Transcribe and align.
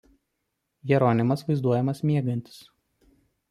Jeronimas 0.91 1.45
vaizduojamas 1.51 2.03
miegantis. 2.11 2.59